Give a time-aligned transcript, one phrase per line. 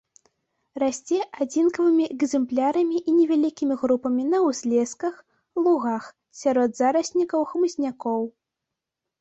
[0.83, 5.15] Расце адзінкавымі экземплярамі і невялікімі групамі на ўзлесках,
[5.67, 6.03] лугах,
[6.41, 8.21] сярод зараснікаў хмызнякоў.